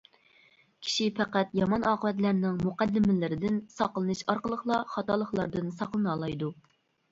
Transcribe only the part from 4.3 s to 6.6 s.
ئارقىلىقلا خاتالىقلاردىن ساقلىنالايدۇ.